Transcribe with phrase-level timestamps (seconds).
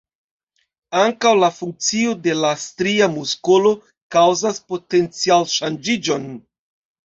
[1.01, 3.77] Ankaŭ la funkcio de la stria muskolo
[4.19, 6.31] kaŭzas potencial-ŝanĝiĝon.